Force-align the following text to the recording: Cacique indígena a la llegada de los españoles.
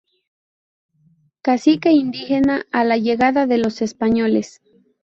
Cacique 1.43 1.91
indígena 1.91 2.65
a 2.71 2.83
la 2.83 2.97
llegada 2.97 3.45
de 3.45 3.59
los 3.59 3.83
españoles. 3.83 4.59